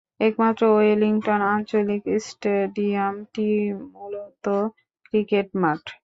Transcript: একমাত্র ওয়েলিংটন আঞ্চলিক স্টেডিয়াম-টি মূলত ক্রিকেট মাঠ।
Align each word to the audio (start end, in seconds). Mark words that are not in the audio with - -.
একমাত্র 0.19 0.61
ওয়েলিংটন 0.71 1.41
আঞ্চলিক 1.53 2.03
স্টেডিয়াম-টি 2.27 3.49
মূলত 3.93 4.45
ক্রিকেট 5.05 5.47
মাঠ। 5.61 5.81